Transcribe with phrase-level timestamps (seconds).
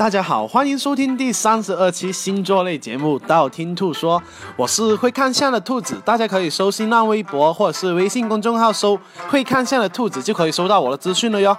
[0.00, 4.18] 大家好，欢迎收听第三十二期星座类节目《道听途说》，
[4.56, 11.54] 我是会看相的兔子，大家可以搜新浪微博或者是微信公众号搜“会看相的兔子”，就可以收到我的资讯了哟。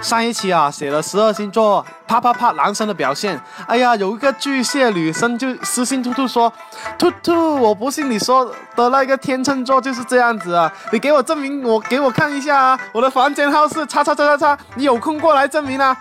[0.00, 3.38] 上一期啊，写了十二星座啪啪啪男生的表现，
[3.68, 6.50] 哎呀，有一个巨蟹女生就私信兔兔说
[6.98, 15.94] ：“兔兔，我不信你说的那个天秤座就是这样子啊，你给我证明，我给我看一下啊，我的房间号是叉叉叉叉叉，你有空过来证明啊。”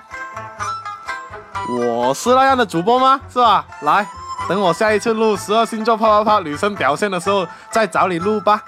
[1.70, 3.20] 我是那样的主播吗？
[3.32, 3.66] 是吧？
[3.82, 4.06] 来，
[4.50, 8.62] 等我下一次录十二星座啪啪啪女生表现的时候再找你录吧。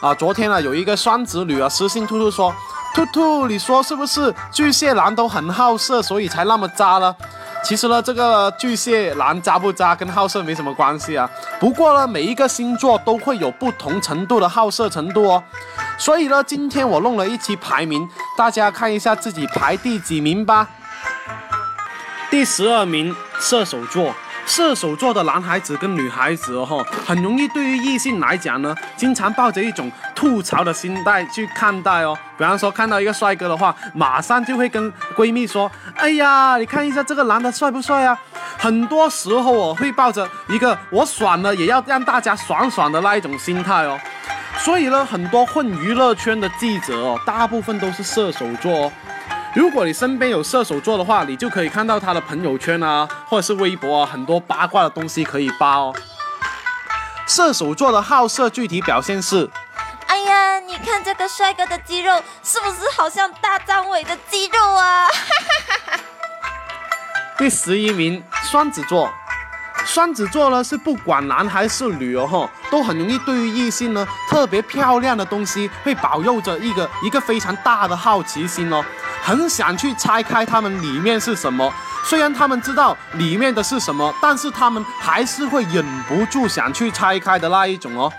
[0.00, 2.54] 啊，昨天啊有一个双子女啊私信兔兔说，
[2.94, 7.14] 兔兔，你说是不是巨蟹男都很好色，所以才那么渣呢？
[7.62, 11.28] 其实呢，这个巨蟹男渣不渣跟好色没什么关系啊。
[11.60, 15.42] 不过呢，每一个星座都会有不同程度的好色程度哦。
[15.98, 20.66] 所以呢，今天我弄了一期排名，大家看一下自己排第几名吧。
[22.30, 24.14] 第十二名，射手座。
[24.46, 32.16] 射手座的男孩子跟女孩子哦，很容易对于异性来讲呢，经常抱着一种吐槽的心态去看待哦。
[32.38, 38.18] 比方说，看到一个帅哥的话，马上就会跟闺蜜说：“哎呀，你看一下这个男的帅不帅啊？”
[38.56, 44.00] 很多时候我会抱着一个我爽了也要让大家爽爽的那一种心态哦。
[44.56, 48.92] 所以呢，很多混娱乐圈的记者哦，大部分都是射手座哦。
[49.54, 55.94] 如果你身边有射手座的话，你就可以看到他的朋友圈啊，或者是微博啊，很多八卦的东西可以扒哦。
[57.26, 59.50] 射手座的好色具体表现是：
[60.06, 65.08] 哎呀，你看这个帅哥的肌肉，是不是好像大张伟的肌肉啊？
[67.36, 69.10] 第十一名，双子座。
[69.88, 78.84] 双子座呢是不管男还是女哦哈，都很容易对于异性呢特别漂亮的东西会保佑着一个一个非常大的好奇心哦。
[79.22, 81.72] 很想去拆开它们里面是什么，
[82.04, 88.12] 虽然他们知道里面的是什么，但是他们还是会忍不住想去拆开的那一种哦。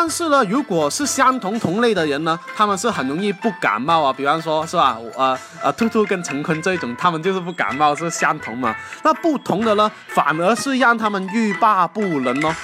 [0.00, 4.12] 但是呢，如果是相同同类的人呢，他们是很容易不感冒啊。
[4.12, 4.96] 比方说，是吧？
[5.16, 8.72] 呃呃，兔兔跟陈坤这一种，他们就是不感冒，是相同嘛。
[9.02, 12.54] 那不同的呢，反而是让他们欲罢不能哦。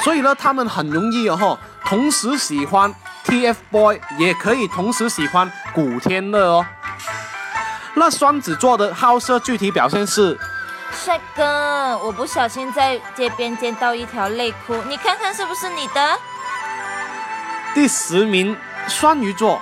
[0.00, 2.92] 所以呢，他们很容易哦，同时喜欢。
[3.26, 6.66] TFBOY 也可以同时喜欢古天乐哦。
[7.94, 10.36] 那双子座的好色具体表现是：
[10.90, 16.18] 帅哥，我不小心在街边捡到一条内裤，你看看是不是你的？
[17.72, 18.56] 第十名，
[18.88, 19.60] 双鱼座。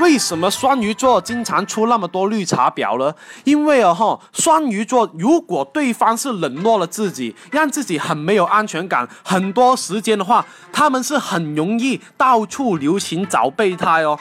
[0.00, 3.14] 为什么双鱼座经常出那么多绿茶婊呢？
[3.44, 14.18] 因为啊哈，双鱼座如果对方是冷落了自己，让自己很没有安全感，很多时间的话，他们是很容易到处留情找备胎哦。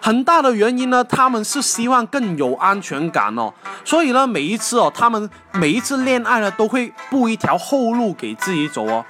[0.00, 3.52] 很大的原因呢，他们是希望更有安全感哦。
[3.84, 9.04] 所以呢，每一次哦，他们每一次恋爱呢，都会布一条后路给自己走哦。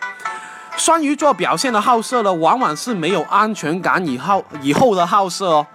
[0.76, 5.66] 双鱼座表现的好色呢，往往是没有安全感以后以后的好色哦。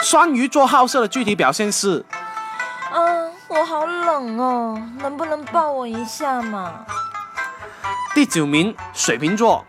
[0.00, 2.04] 双鱼座好色的具体表现是：
[2.92, 6.72] 嗯，我好冷哦，能不能抱我一下嘛？
[8.14, 9.64] 第九名，水瓶座。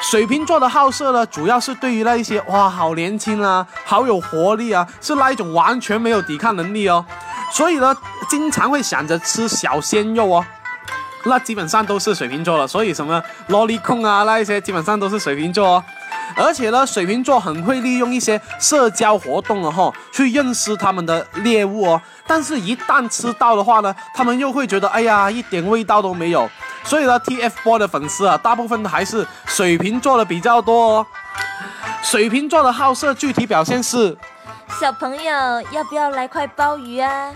[0.00, 7.04] 水瓶座的好色呢，主要是对于那一些哇，好年轻啊，好有活力啊，是那一种完全没有抵抗能力哦，
[7.50, 7.94] 所以呢，
[8.28, 10.44] 经常会想着吃小鲜肉哦。
[11.24, 15.84] 那基本上都是水瓶座了，所以什么萝莉控啊，那一些基本上都是水瓶座哦。
[16.36, 22.02] 而且呢，水瓶座很会利用一些社交活动哦，哈，去认识他们的猎物哦。
[22.26, 26.50] 但是，一旦吃到的话呢，他们又会觉得，哎呀，一点味道都没有。
[26.82, 31.06] 所以呢，TFBOY 的粉丝啊，大部分还是水瓶座的比较多哦。
[32.02, 34.16] 水瓶座的好色具体表现是：
[34.80, 37.30] 小朋友要不要来块鲍鱼啊？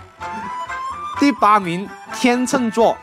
[1.19, 2.97] 第八名，天秤座。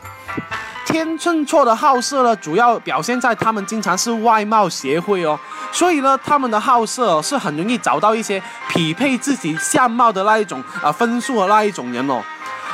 [0.97, 5.39] 天秤座的好色呢，主要表现在他们经常是外貌协会哦，
[5.71, 12.19] 所以呢，他们的好色是很容易找到一些匹配自己相貌的那一种啊分数的那一种人哦，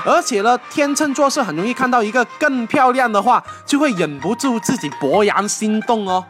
[0.05, 6.23] 而且呢，天秤座是很容易看到一个更漂亮的话，就会忍不住自己勃然心动哦，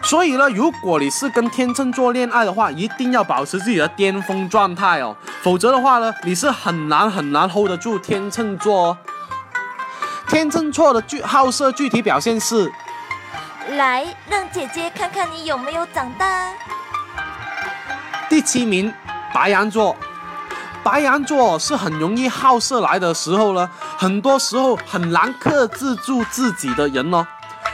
[0.00, 8.98] 所以呢，如果你是跟天秤座恋爱的话，一定要保持自己的巅峰状态哦，否则的话呢，你是很难很难 hold 得住天秤座哦。
[10.28, 12.70] 天秤座的具好色具体表现是：
[13.76, 16.50] 来让姐姐看看你有没有长大。
[18.28, 18.92] 第七名，
[19.32, 19.96] 白羊座。
[20.82, 27.26] 白羊座是很容易好色来的时候呢，很多时候很难克制住自己的人哦。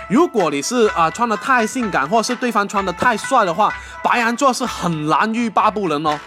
[0.08, 3.72] 如果你是啊穿的太性感，或是对方穿的太帅的话，
[4.02, 6.19] 白羊座是很难欲罢不能哦。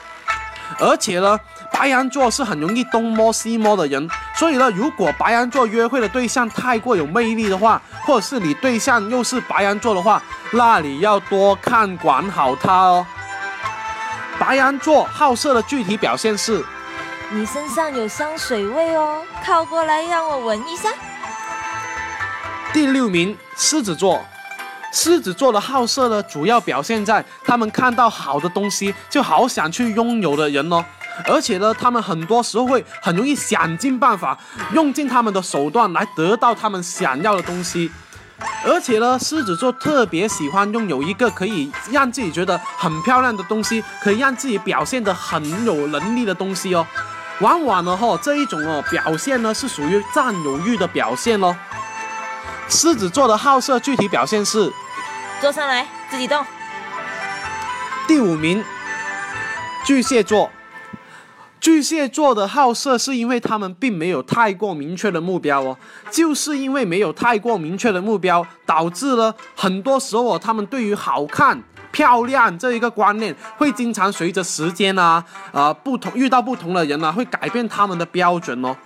[0.80, 1.40] 而且呢，
[1.72, 10.22] 白羊座是很容易东摸西摸的人，所以呢，如果白羊座约会的对象太过有魅力的话，或者是你对象又是白羊座的话，
[10.52, 13.08] 那你要多看管好他哦。
[14.38, 16.64] 白羊座好色的具体表现是，
[17.32, 20.90] 你身上有香水味哦，靠过来让我闻一下。
[22.74, 24.22] 第六名，狮子座。
[24.92, 30.84] 狮子座的好色呢，主要表现在他们看到好的东西就好想去拥有的人哦。
[31.26, 34.38] 而且呢，他们很多时候会很容易想尽办法，
[34.74, 37.92] 用尽他们的手段来得到他们想要的东西。
[38.66, 46.86] 而且呢，狮子座特别喜欢拥有一个可以让自己觉得很漂亮的东西，可以让自己表现得很有能力的东西哦。
[47.40, 51.56] 往往呢，哈这一种哦表现呢是属于占有欲的表现哦。
[52.68, 54.72] 狮子座的好色具体表现是。
[55.40, 56.46] 坐上来，自己动。
[58.08, 58.64] 第五名，
[59.86, 60.52] 巨蟹座。
[61.66, 65.76] 巨蟹座的好色是因为他们并没有太过明确的目标哦，
[66.12, 71.60] 就是因为没有太过明确的目标，导致了很多时候哦，他们对于好看、
[71.92, 78.78] 漂亮这一个观念会经常随着时间啊啊不同遇到不同的人啊，会改变他们的标准哦。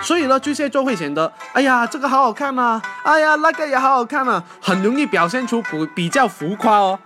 [0.00, 6.98] 所以呢，巨蟹座会显得，哎呀，这个好好看呐，哎呀，那个也好好看呐，很容易表现出比比较浮夸哦。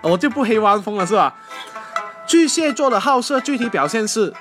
[0.00, 1.32] 我就不黑汪峰了，是吧？
[2.32, 4.32] 巨蟹座的好色具体表现是，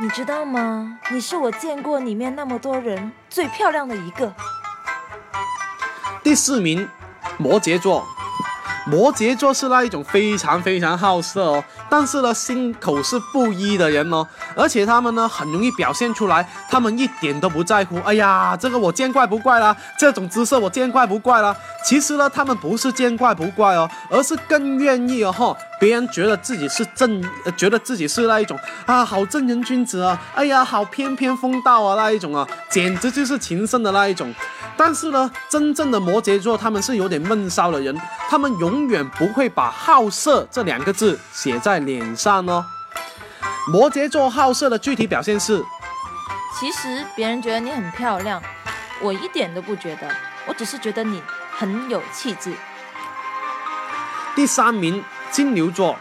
[0.00, 0.98] 你知道吗？
[1.10, 4.32] 你是我见过里面那么多人最漂亮的一个。
[6.22, 6.88] 第四名，
[7.36, 8.02] 摩羯座。
[8.86, 18.00] 摩羯座是那一种非常非常好色哦，但是呢心口是不一的人哦，而且他们呢很容易表现出来，他们一点都不在乎。
[18.00, 21.54] 哎呀，这个我见怪不怪啦，这种姿色我见怪不怪啦。
[21.84, 27.22] 其实呢，他们不是见怪不怪哦，而是更愿意哦哈，别人觉得自己是正，
[27.58, 34.34] 觉得自己是那一种啊，好正人君子啊，哎呀，好翩翩风道啊那一种啊，简直就是情圣的那一种。
[34.74, 37.94] 但是呢，真正的摩羯座他们是有点闷骚的人，
[38.30, 42.64] 他们永远不会把好色这两个字写在脸上哦。
[43.68, 45.64] 摩羯座好色的具体表现是，
[46.58, 48.42] 其实别人觉得你很漂亮，
[49.00, 50.08] 我一点都不觉得，
[50.46, 51.22] 我只是觉得你
[51.56, 52.52] 很有气质。
[54.34, 55.96] 第三名，金牛座。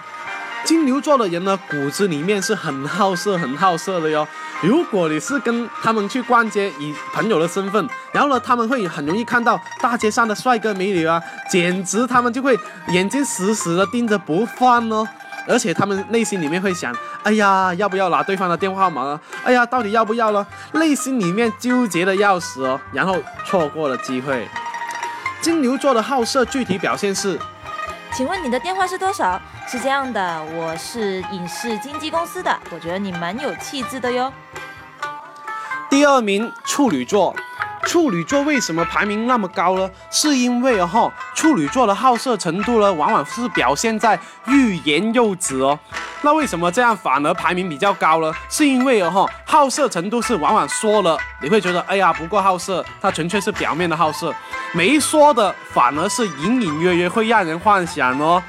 [0.64, 4.28] 金牛座的人呢，骨子里面是很好色、很好色的哟。
[4.62, 12.58] 如果你是跟他们去逛街，以朋友的身份，然后呢，他们会很容易看到大街上的帅哥美女啊，简直他们就会
[12.90, 15.08] 眼睛死死的盯着不放哦。
[15.48, 19.20] 而且他们内心里面会想：哎呀，要不要拿对方的电话号码呢？
[19.44, 20.46] 哎呀，到底要不要呢？
[20.74, 24.48] 内心里面纠结的要死哦，然后错过了机会。
[25.42, 27.40] 金牛座的好色具体表现是。
[28.14, 29.42] 请问你的电话是多少？
[29.68, 34.32] 是这样的，我是影视经纪公司的，我觉得你蛮有气质的哟。
[35.90, 37.36] 第二名，处女座。
[37.92, 39.92] 处女座为什么排名那么高呢？
[40.10, 44.18] 是因为哦，处女座的好色程度呢，往往是表现在
[44.48, 45.78] 欲言又止哦。
[46.22, 48.34] 那为什么这样反而排名比较高呢？
[48.48, 54.32] 是因为哦，好色程度是往往说了，你会觉得哎呀不够好色，它纯粹是表面的好色；
[54.72, 58.42] 没说的反而是隐隐约约会让人幻想哦。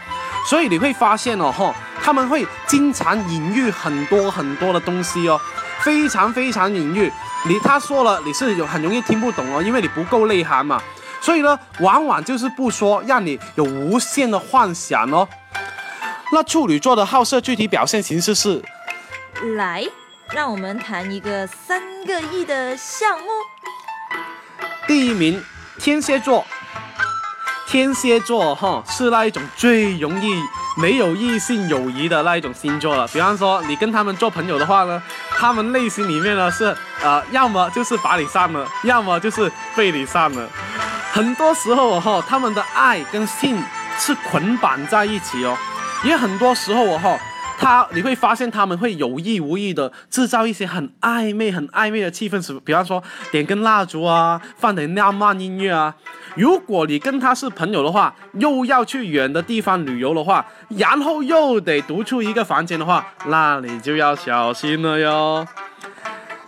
[0.48, 5.40] 所以你会发现哦，哈，他们会经常隐喻很多很多的东西哦，
[5.84, 7.12] 非常非常隐喻。
[7.46, 10.80] 你他说了，你是有很容易听不懂哦，因为你不够内涵嘛。
[11.20, 15.28] 所以呢，往往就是不说，让你有无限的幻想哦。
[16.32, 18.62] 那处女座的好色具体表现形式是，
[19.56, 19.84] 来，
[20.30, 23.26] 让我们谈一个三个亿的项目。
[24.86, 25.42] 第一名，
[25.78, 26.44] 天蝎座。
[27.68, 30.34] 天蝎座哈是那一种最容易
[30.76, 33.06] 没有异性友谊的那一种星座了。
[33.08, 40.48] 比方说，你跟他们做朋友的话呢，他们内心里面呢是呃，要么就是把你删了，要么就是被你删了。
[41.12, 43.62] 很多时候哈，他们的爱跟性
[43.98, 45.56] 是捆绑在一起哦。
[46.04, 47.18] 也很多时候我哈，
[47.62, 53.00] 他你会发现他们会有意无意的制造一些很暧昧、很暧昧的气氛，是比方说
[53.30, 55.94] 点根蜡烛啊，放点浪漫音乐啊。
[56.34, 65.46] 如果你跟他是朋友的话，又要去远的地方旅游的话，然后又得独处一个房间的话，那你就要小心了哟。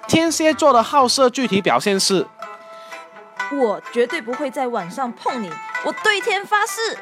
[0.08, 2.26] 天蝎座的好色具体表现是：
[3.52, 5.48] 我绝对不会在晚上碰你，
[5.84, 6.98] 我对天发誓。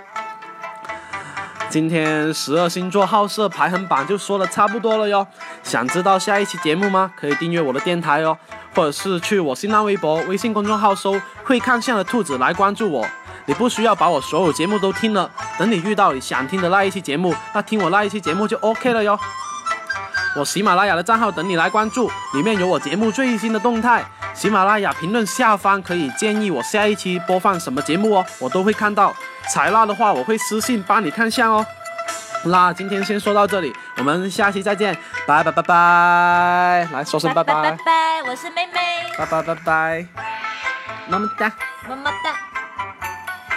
[1.72, 5.26] 今天十二星座好色排行榜就说的差不多了哟。
[5.62, 7.10] 想知道下一期节目吗？
[7.18, 8.36] 可以订阅我的电台哦。
[8.74, 13.06] 或者是去我新浪微博、微信公众号搜“会看相的兔子”来关注我。
[13.46, 19.18] 你不需要把我所有节目都听了，等你遇到你想听的那一期节目，那听我那一期节目就 OK 了哟。
[20.36, 24.04] 我喜马拉雅的账号等你来关注，里面有我节目最新的动态。
[24.34, 29.14] 喜马拉雅评论下方可以建议我下一期播放什么节目哦，我都会看到。
[29.52, 31.64] 采纳的话，我会私信帮你看相哦。
[32.44, 34.96] 那今天先说到这里，我们下期再见，
[35.26, 38.80] 拜拜拜拜，来说声拜拜拜，拜拜，我是妹妹，
[39.18, 40.06] 拜拜拜拜，
[41.08, 41.52] 么么哒。
[41.88, 42.51] 么么哒。